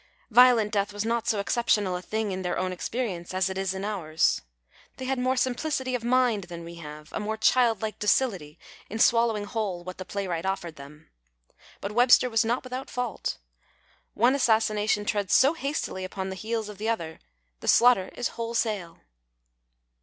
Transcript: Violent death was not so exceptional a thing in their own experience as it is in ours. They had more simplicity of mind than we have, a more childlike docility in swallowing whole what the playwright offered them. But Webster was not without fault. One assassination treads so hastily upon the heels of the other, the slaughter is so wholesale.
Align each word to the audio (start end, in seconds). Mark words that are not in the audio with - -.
Violent 0.31 0.71
death 0.71 0.93
was 0.93 1.05
not 1.05 1.27
so 1.27 1.39
exceptional 1.39 1.95
a 1.95 2.01
thing 2.01 2.31
in 2.31 2.41
their 2.41 2.57
own 2.57 2.71
experience 2.71 3.35
as 3.35 3.51
it 3.51 3.55
is 3.59 3.75
in 3.75 3.85
ours. 3.85 4.41
They 4.97 5.05
had 5.05 5.19
more 5.19 5.35
simplicity 5.37 5.93
of 5.93 6.03
mind 6.03 6.45
than 6.45 6.63
we 6.63 6.73
have, 6.77 7.13
a 7.13 7.19
more 7.19 7.37
childlike 7.37 7.99
docility 7.99 8.57
in 8.89 8.97
swallowing 8.97 9.45
whole 9.45 9.83
what 9.83 9.99
the 9.99 10.03
playwright 10.03 10.43
offered 10.43 10.75
them. 10.75 11.11
But 11.81 11.91
Webster 11.91 12.31
was 12.31 12.43
not 12.43 12.63
without 12.63 12.89
fault. 12.89 13.37
One 14.15 14.33
assassination 14.33 15.05
treads 15.05 15.35
so 15.35 15.53
hastily 15.53 16.03
upon 16.03 16.29
the 16.31 16.35
heels 16.35 16.67
of 16.67 16.79
the 16.79 16.89
other, 16.89 17.19
the 17.59 17.67
slaughter 17.67 18.09
is 18.15 18.25
so 18.25 18.33
wholesale. 18.33 19.01